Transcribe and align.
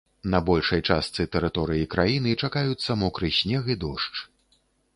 На 0.33 0.37
большай 0.45 0.81
частцы 0.93 1.25
тэрыторыі 1.35 1.89
краіны 1.93 2.33
чакаюцца 2.47 2.91
мокры 3.05 3.31
снег 3.43 3.71
і 3.75 3.79
дождж. 3.85 4.15